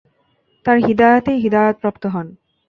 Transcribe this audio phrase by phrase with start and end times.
[0.65, 2.27] তাঁর হিদায়াতেই হিদায়াতপ্রাপ্ত হন।